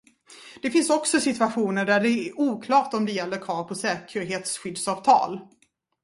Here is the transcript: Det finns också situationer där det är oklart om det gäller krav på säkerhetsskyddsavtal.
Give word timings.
Det 0.61 0.71
finns 0.71 0.89
också 0.89 1.19
situationer 1.19 1.85
där 1.85 1.99
det 2.01 2.09
är 2.09 2.39
oklart 2.39 2.93
om 2.93 3.05
det 3.05 3.11
gäller 3.11 3.37
krav 3.37 3.63
på 3.63 3.75
säkerhetsskyddsavtal. 3.75 5.39